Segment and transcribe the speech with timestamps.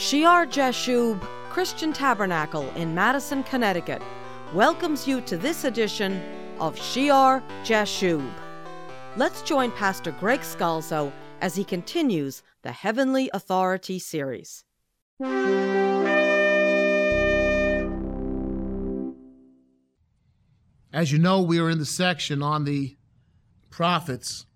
[0.00, 1.20] Shear Jashub
[1.50, 4.00] Christian Tabernacle in Madison, Connecticut
[4.54, 6.22] welcomes you to this edition
[6.58, 8.26] of Shear Jashub.
[9.18, 14.64] Let's join Pastor Greg Scalzo as he continues the Heavenly Authority series.
[20.94, 22.96] As you know, we are in the section on the
[23.68, 24.46] prophets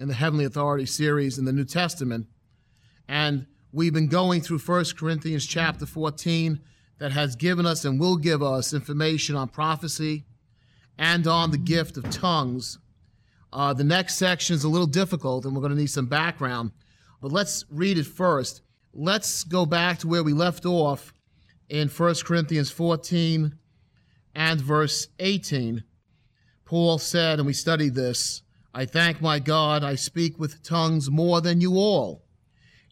[0.00, 2.26] in the Heavenly Authority series in the New Testament.
[3.06, 6.60] And we've been going through 1 Corinthians chapter 14
[6.98, 10.24] that has given us and will give us information on prophecy
[10.98, 12.78] and on the gift of tongues.
[13.52, 16.70] Uh, the next section is a little difficult and we're going to need some background,
[17.20, 18.60] but let's read it first.
[18.92, 21.14] Let's go back to where we left off
[21.70, 23.54] in 1 Corinthians 14
[24.34, 25.82] and verse 18.
[26.66, 28.42] Paul said, and we studied this
[28.74, 32.22] I thank my God, I speak with tongues more than you all.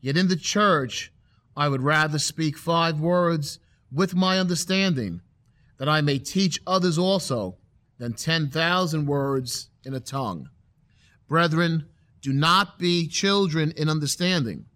[0.01, 1.13] Yet in the church,
[1.57, 3.59] I would rather speak five words
[3.93, 5.21] with my understanding,
[5.79, 7.57] that I may teach others also,
[7.99, 10.49] than 10,000 words in a tongue.
[11.29, 11.87] Brethren,
[12.23, 14.67] do not be children in understanding.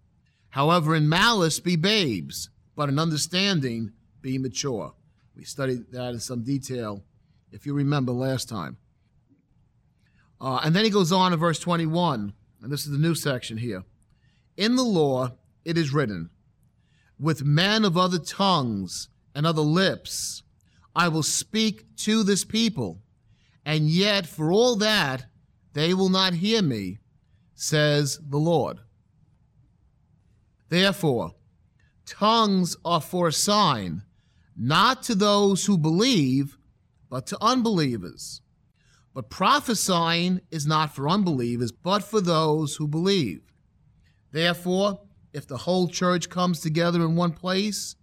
[0.49, 4.93] However, in malice be babes, but in understanding be mature.
[5.35, 7.03] We studied that in some detail,
[7.51, 8.77] if you remember last time.
[10.39, 13.57] Uh, and then he goes on in verse 21, and this is the new section
[13.57, 13.83] here.
[14.57, 16.29] In the law it is written,
[17.19, 20.43] With men of other tongues and other lips
[20.95, 23.01] I will speak to this people,
[23.65, 25.25] and yet for all that
[25.73, 26.99] they will not hear me,
[27.53, 28.79] says the Lord.
[30.69, 31.35] Therefore,
[32.05, 34.03] tongues are for a sign
[34.55, 36.57] not to those who believe,
[37.09, 38.41] but to unbelievers.
[39.13, 43.41] But prophesying is not for unbelievers, but for those who believe.
[44.31, 45.01] Therefore,
[45.33, 47.95] if the whole church comes together in one place,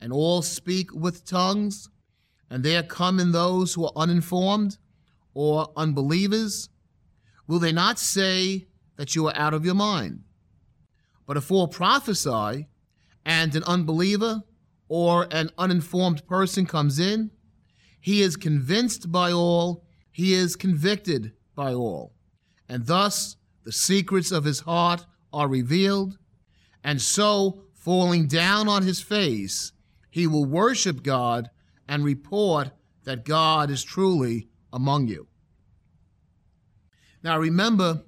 [0.00, 1.88] and all speak with tongues,
[2.50, 4.78] and there come in those who are uninformed
[5.34, 6.68] or unbelievers,
[7.46, 10.20] will they not say that you are out of your mind?
[11.26, 12.68] But if all prophesy,
[13.26, 14.42] and an unbeliever
[14.88, 17.32] or an uninformed person comes in,
[18.00, 22.14] he is convinced by all, he is convicted by all.
[22.68, 25.04] And thus the secrets of his heart
[25.36, 26.16] are revealed.
[26.82, 29.72] And so, falling down on his face,
[30.10, 31.50] he will worship God
[31.86, 32.70] and report
[33.04, 35.26] that God is truly among you.
[37.22, 38.02] Now, remember,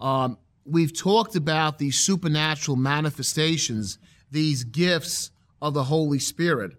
[0.00, 3.98] um, we've talked about these supernatural manifestations,
[4.30, 5.30] these gifts
[5.60, 6.72] of the Holy Spirit.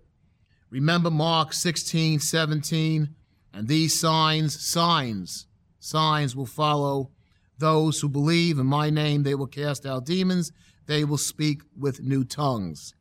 [0.71, 3.15] Remember Mark 16, 17,
[3.53, 5.45] and these signs, signs,
[5.79, 7.11] signs will follow
[7.57, 9.23] those who believe in my name.
[9.23, 10.51] They will cast out demons.
[10.85, 12.93] They will speak with new tongues.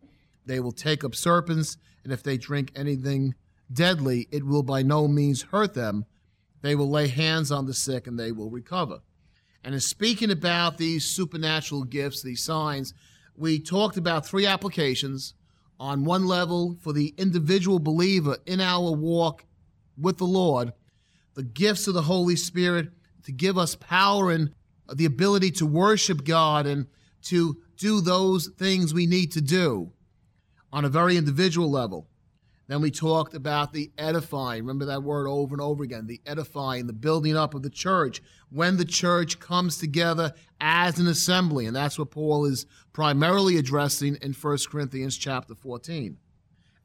[0.45, 3.35] They will take up serpents, and if they drink anything
[3.73, 6.05] deadly, it will by no means hurt them.
[6.63, 9.01] They will lay hands on the sick, and they will recover.
[9.65, 12.95] And in speaking about these supernatural gifts, these signs,
[13.37, 15.35] we talked about three applications
[15.79, 19.45] on one level for the individual believer in our walk
[19.99, 20.73] with the Lord,
[21.35, 22.91] the gifts of the Holy Spirit
[23.27, 24.53] to give us power and
[24.93, 26.87] the ability to worship God and
[27.23, 29.93] to do those things we need to do
[30.73, 32.09] on a very individual level.
[32.69, 34.63] Then we talked about the edifying.
[34.63, 38.23] Remember that word over and over again the edifying, the building up of the church.
[38.51, 41.67] When the church comes together as an assembly.
[41.67, 46.17] And that's what Paul is primarily addressing in 1 Corinthians chapter 14.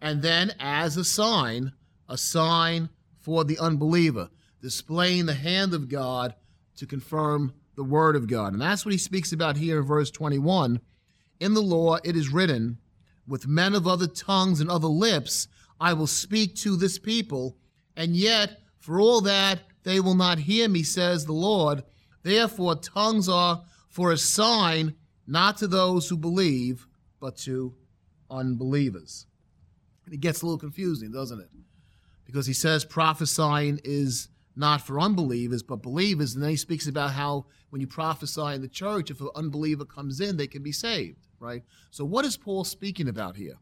[0.01, 1.73] And then as a sign,
[2.09, 4.29] a sign for the unbeliever,
[4.61, 6.35] displaying the hand of God
[6.77, 8.53] to confirm the word of God.
[8.53, 10.79] And that's what he speaks about here in verse 21.
[11.39, 12.77] In the law it is written,
[13.27, 15.47] with men of other tongues and other lips,
[15.79, 17.57] I will speak to this people,
[17.95, 21.83] and yet for all that they will not hear me, says the Lord.
[22.23, 24.95] Therefore, tongues are for a sign
[25.25, 26.87] not to those who believe,
[27.19, 27.73] but to
[28.29, 29.25] unbelievers.
[30.05, 31.49] And it gets a little confusing, doesn't it?
[32.25, 36.33] Because he says prophesying is not for unbelievers, but believers.
[36.33, 39.85] And then he speaks about how when you prophesy in the church, if an unbeliever
[39.85, 41.63] comes in, they can be saved, right?
[41.89, 43.57] So, what is Paul speaking about here?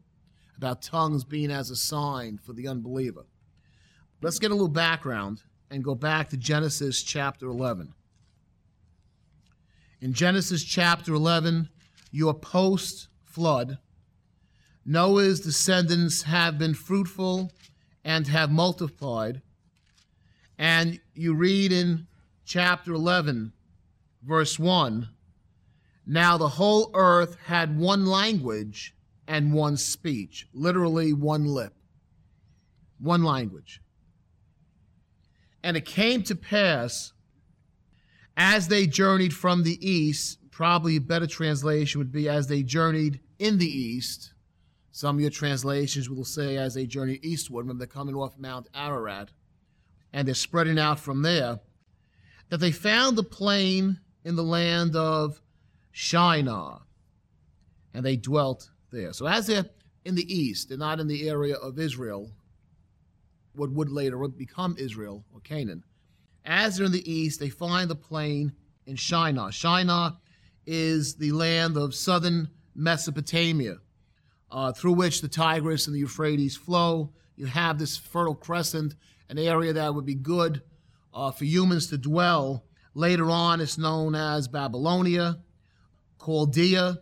[0.56, 3.24] About tongues being as a sign for the unbeliever.
[4.20, 7.94] Let's get a little background and go back to Genesis chapter 11.
[10.00, 11.68] In Genesis chapter 11,
[12.10, 13.78] you are post flood.
[14.84, 17.52] Noah's descendants have been fruitful
[18.04, 19.42] and have multiplied.
[20.60, 22.06] And you read in
[22.44, 23.54] chapter 11,
[24.22, 25.08] verse 1
[26.06, 28.94] Now the whole earth had one language
[29.26, 31.72] and one speech, literally one lip,
[32.98, 33.80] one language.
[35.64, 37.14] And it came to pass
[38.36, 43.20] as they journeyed from the east, probably a better translation would be as they journeyed
[43.38, 44.34] in the east.
[44.90, 48.68] Some of your translations will say as they journeyed eastward, when they're coming off Mount
[48.74, 49.30] Ararat,
[50.12, 51.60] and they're spreading out from there,
[52.48, 55.40] that they found the plain in the land of
[55.92, 56.82] Shinar,
[57.94, 59.12] and they dwelt there.
[59.12, 59.66] So as they're
[60.04, 62.30] in the east, they're not in the area of Israel,
[63.54, 65.84] what would later become Israel or Canaan.
[66.44, 68.52] As they're in the east, they find the plain
[68.86, 69.52] in Shinar.
[69.52, 70.16] Shinar
[70.66, 73.76] is the land of southern Mesopotamia,
[74.50, 77.12] uh, through which the Tigris and the Euphrates flow.
[77.36, 78.94] You have this fertile crescent,
[79.30, 80.60] an area that would be good
[81.14, 82.64] uh, for humans to dwell.
[82.94, 85.38] Later on, it's known as Babylonia,
[86.22, 86.98] Chaldea.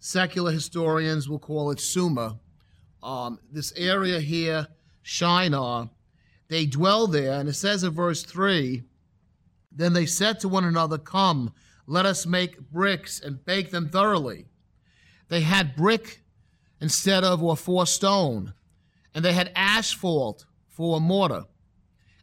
[0.00, 2.34] Secular historians will call it Sumer.
[3.02, 4.66] Um, this area here,
[5.02, 5.90] Shinar,
[6.48, 8.82] they dwell there, and it says in verse 3
[9.70, 11.52] Then they said to one another, Come,
[11.86, 14.46] let us make bricks and bake them thoroughly.
[15.28, 16.22] They had brick
[16.80, 18.54] instead of or for stone,
[19.14, 21.44] and they had asphalt for mortar.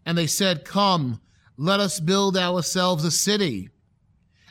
[0.07, 1.19] And they said, Come,
[1.57, 3.69] let us build ourselves a city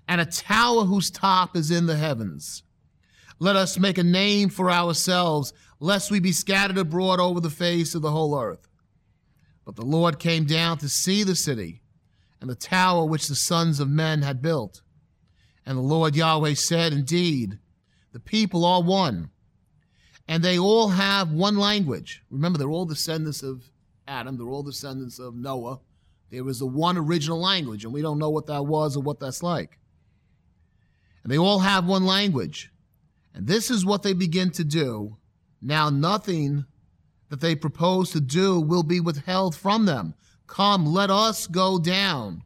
[0.07, 2.63] and a tower whose top is in the heavens.
[3.39, 7.95] Let us make a name for ourselves, lest we be scattered abroad over the face
[7.95, 8.69] of the whole earth.
[9.65, 11.81] But the Lord came down to see the city
[12.39, 14.83] and the tower which the sons of men had built.
[15.65, 17.59] And the Lord Yahweh said, Indeed,
[18.13, 19.31] the people are one,
[20.29, 22.23] and they all have one language.
[22.31, 23.71] Remember, they're all descendants of
[24.09, 25.81] Adam, they're all descendants of Noah.
[26.31, 29.21] There was the one original language, and we don't know what that was or what
[29.21, 29.79] that's like.
[31.23, 32.71] And they all have one language.
[33.35, 35.17] And this is what they begin to do.
[35.61, 36.65] Now, nothing
[37.29, 40.15] that they propose to do will be withheld from them.
[40.47, 42.43] Come, let us go down.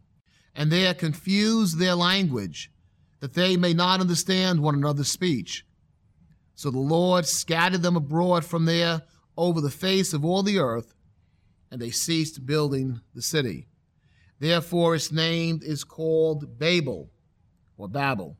[0.55, 2.71] And there confuse their language,
[3.21, 5.65] that they may not understand one another's speech.
[6.55, 9.03] So the Lord scattered them abroad from there
[9.37, 10.95] over the face of all the earth,
[11.71, 13.69] and they ceased building the city.
[14.39, 17.11] Therefore, its name is called Babel,
[17.77, 18.37] or Babel,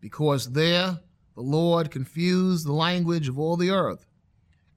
[0.00, 1.00] because there
[1.34, 4.06] the Lord confused the language of all the earth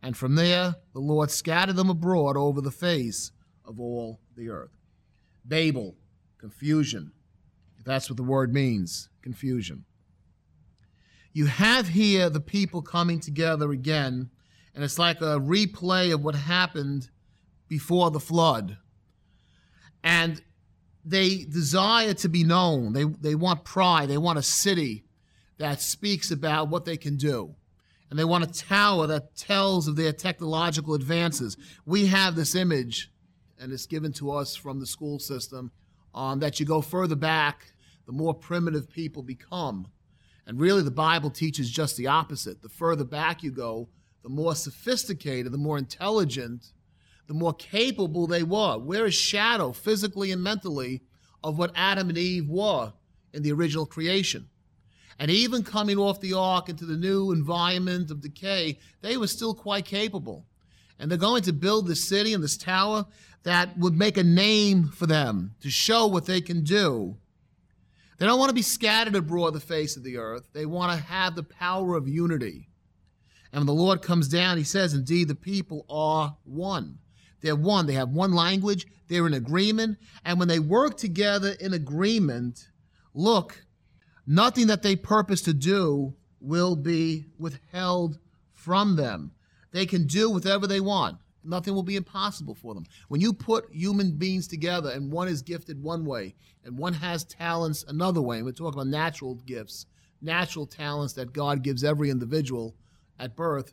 [0.01, 3.31] and from there, the Lord scattered them abroad over the face
[3.65, 4.71] of all the earth.
[5.45, 5.95] Babel,
[6.37, 7.11] confusion.
[7.83, 9.85] That's what the word means confusion.
[11.33, 14.29] You have here the people coming together again,
[14.73, 17.09] and it's like a replay of what happened
[17.67, 18.77] before the flood.
[20.03, 20.41] And
[21.03, 22.93] they desire to be known.
[22.93, 24.09] They, they want pride.
[24.09, 25.05] They want a city
[25.57, 27.55] that speaks about what they can do
[28.09, 31.57] and they want a tower that tells of their technological advances.
[31.85, 33.11] We have this image,
[33.59, 35.71] and it's given to us from the school system,
[36.15, 37.73] um, that you go further back,
[38.05, 39.87] the more primitive people become.
[40.45, 42.61] And really, the Bible teaches just the opposite.
[42.61, 43.89] The further back you go,
[44.23, 46.71] the more sophisticated, the more intelligent,
[47.27, 48.77] the more capable they were.
[48.77, 51.01] We're a shadow, physically and mentally,
[51.43, 52.93] of what Adam and Eve were
[53.33, 54.49] in the original creation.
[55.19, 59.53] And even coming off the ark into the new environment of decay, they were still
[59.53, 60.45] quite capable.
[60.99, 63.05] And they're going to build this city and this tower
[63.43, 67.17] that would make a name for them to show what they can do.
[68.17, 70.49] They don't want to be scattered abroad the face of the earth.
[70.53, 72.69] They want to have the power of unity.
[73.51, 76.99] And when the Lord comes down, he says, Indeed, the people are one.
[77.41, 77.85] They're one.
[77.85, 78.87] They have one language.
[79.07, 79.97] They're in agreement.
[80.25, 82.67] And when they work together in agreement,
[83.13, 83.63] look,
[84.29, 88.19] Nothing that they purpose to do will be withheld
[88.53, 89.31] from them.
[89.71, 91.17] They can do whatever they want.
[91.45, 92.83] Nothing will be impossible for them.
[93.07, 97.23] When you put human beings together and one is gifted one way and one has
[97.23, 99.85] talents another way, and we're talking about natural gifts,
[100.21, 102.75] natural talents that God gives every individual
[103.17, 103.71] at birth,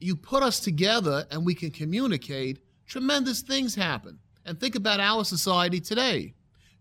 [0.00, 4.18] you put us together and we can communicate, tremendous things happen.
[4.44, 6.34] And think about our society today.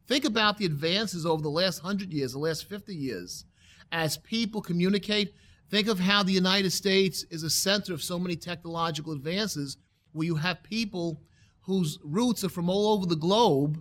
[0.08, 3.46] Think about the advances over the last 100 years, the last 50 years.
[3.92, 5.34] As people communicate,
[5.70, 9.78] think of how the United States is a center of so many technological advances
[10.14, 11.22] where you have people
[11.62, 13.80] whose roots are from all over the globe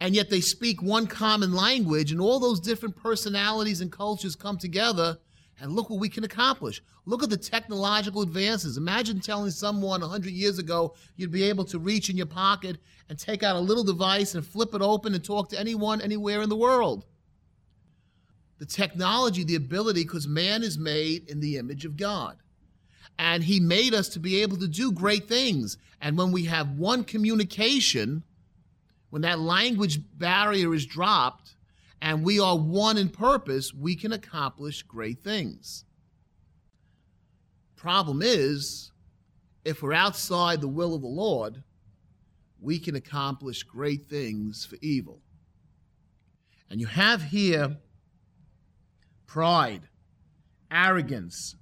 [0.00, 4.56] and yet they speak one common language and all those different personalities and cultures come
[4.56, 5.18] together
[5.60, 6.82] and look what we can accomplish.
[7.04, 8.76] Look at the technological advances.
[8.76, 13.18] Imagine telling someone 100 years ago you'd be able to reach in your pocket and
[13.18, 16.48] take out a little device and flip it open and talk to anyone anywhere in
[16.48, 17.04] the world.
[18.60, 22.36] the technology, the ability, because man is made in the image of God.
[23.18, 25.78] And he made us to be able to do great things.
[26.00, 28.22] And when we have one communication,
[29.08, 31.56] when that language barrier is dropped,
[32.02, 35.84] and we are one in purpose, we can accomplish great things.
[37.76, 38.92] Problem is,
[39.64, 41.62] if we're outside the will of the Lord,
[42.60, 45.20] we can accomplish great things for evil.
[46.68, 47.78] And you have here
[49.26, 49.82] pride,
[50.70, 51.56] arrogance,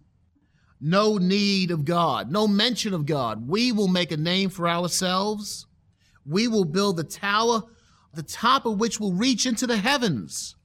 [0.81, 3.49] no need of God, no mention of God.
[3.49, 5.67] We will make a name for ourselves.
[6.25, 7.63] We will build a tower,
[8.15, 10.57] the top of which will reach into the heavens.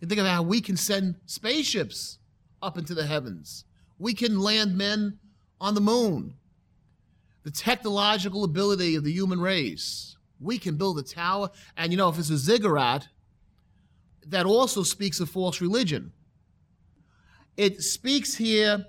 [0.00, 2.18] And think of how we can send spaceships
[2.60, 3.64] up into the heavens.
[3.98, 5.18] We can land men
[5.60, 6.34] on the moon
[7.42, 10.16] the technological ability of the human race.
[10.40, 11.50] We can build a tower.
[11.76, 13.08] And you know, if it's a ziggurat,
[14.26, 16.12] that also speaks of false religion.
[17.56, 18.86] It speaks here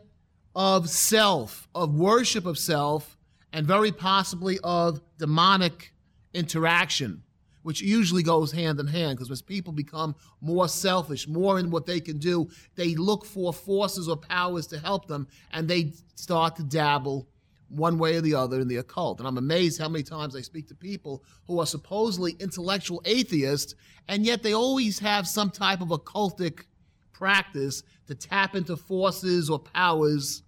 [0.55, 3.17] of self, of worship of self,
[3.51, 5.93] and very possibly of demonic
[6.33, 7.22] interaction,
[7.63, 11.85] which usually goes hand in hand because as people become more selfish, more in what
[11.85, 16.55] they can do, they look for forces or powers to help them and they start
[16.55, 17.27] to dabble
[17.69, 19.19] one way or the other in the occult.
[19.19, 23.75] And I'm amazed how many times I speak to people who are supposedly intellectual atheists,
[24.07, 26.65] and yet they always have some type of occultic
[27.11, 30.43] practice to tap into forces or powers.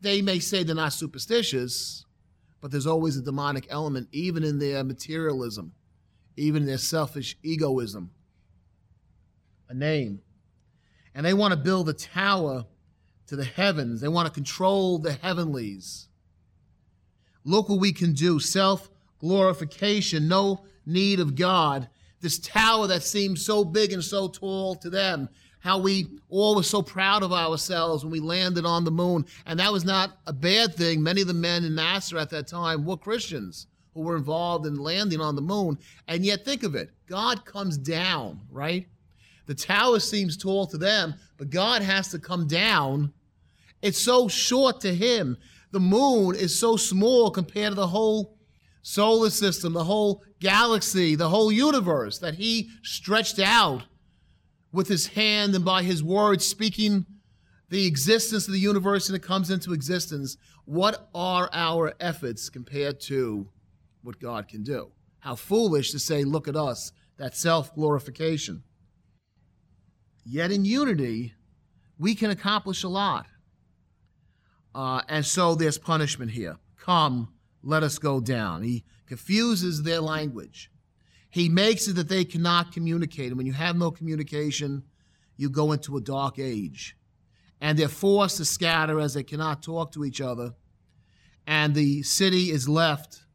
[0.00, 2.04] They may say they're not superstitious,
[2.60, 5.72] but there's always a demonic element, even in their materialism,
[6.36, 8.10] even their selfish egoism.
[9.68, 10.20] A name.
[11.14, 12.66] And they want to build a tower
[13.28, 16.08] to the heavens, they want to control the heavenlies.
[17.44, 18.88] Look what we can do self
[19.18, 21.88] glorification, no need of God.
[22.20, 25.28] This tower that seems so big and so tall to them,
[25.60, 29.26] how we all were so proud of ourselves when we landed on the moon.
[29.44, 31.02] And that was not a bad thing.
[31.02, 33.66] Many of the men in NASA at that time were Christians
[33.96, 35.78] who were involved in landing on the moon.
[36.06, 38.86] And yet, think of it God comes down, right?
[39.46, 43.12] The tower seems tall to them, but God has to come down.
[43.80, 45.38] It's so short to him
[45.70, 48.36] the moon is so small compared to the whole
[48.82, 53.84] solar system, the whole galaxy, the whole universe that he stretched out
[54.72, 57.06] with his hand and by his word speaking
[57.68, 60.36] the existence of the universe and it comes into existence.
[60.66, 63.48] What are our efforts compared to
[64.06, 64.92] what God can do?
[65.18, 68.62] How foolish to say, look at us, that self glorification.
[70.24, 71.34] Yet in unity,
[71.98, 73.26] we can accomplish a lot.
[74.74, 76.56] Uh, and so there's punishment here.
[76.78, 77.32] Come,
[77.62, 78.62] let us go down.
[78.62, 80.70] He confuses their language.
[81.30, 83.28] He makes it that they cannot communicate.
[83.28, 84.84] And when you have no communication,
[85.36, 86.96] you go into a dark age.
[87.60, 90.54] And they're forced to scatter as they cannot talk to each other.
[91.46, 93.25] And the city is left.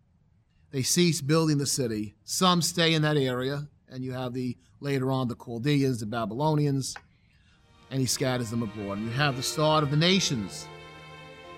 [0.72, 2.16] They cease building the city.
[2.24, 6.96] Some stay in that area, and you have the later on the Chaldeans, the Babylonians,
[7.90, 8.98] and he scatters them abroad.
[8.98, 10.68] And you have the start of the nations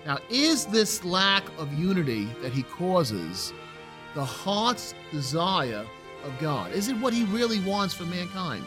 [0.06, 3.54] now, is this lack of unity that he causes
[4.14, 5.86] the heart's desire
[6.24, 6.72] of God?
[6.72, 8.64] Is it what he really wants for mankind?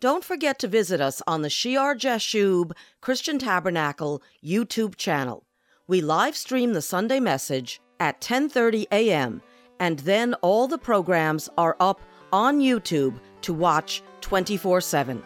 [0.00, 5.44] Don't forget to visit us on the Shear Jashub Christian Tabernacle YouTube channel.
[5.88, 9.42] We live stream the Sunday message at 10:30 a.m.
[9.80, 12.00] and then all the programs are up
[12.32, 15.20] on YouTube to watch 24/7.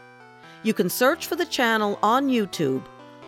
[0.62, 2.82] You can search for the channel on YouTube,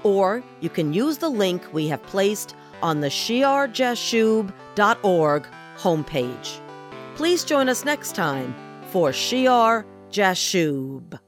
[0.04, 6.60] or you can use the link we have placed on the shearjashub.org homepage.
[7.14, 8.54] Please join us next time
[8.90, 11.20] for Shear Jashub.